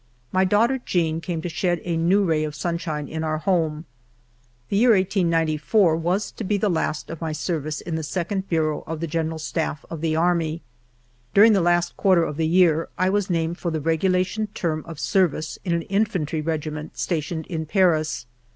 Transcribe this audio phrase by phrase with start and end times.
[0.31, 3.85] My daughter Jeanne came to shed a new ray of sunshine in our home.
[4.69, 8.49] The year 1894 was to be the last of my ser vice in the Second
[8.49, 10.63] Bureau of the General Staff of the army.
[11.35, 14.99] During the last quarter of the year I was named for the regulation term of
[14.99, 18.25] ser vice in an infantry regiment stationed in Paris.